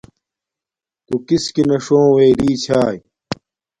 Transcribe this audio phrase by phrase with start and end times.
[1.05, 2.97] تݸ کِسکِنݳ ݽݸوݵئ رݵچھݳئی؟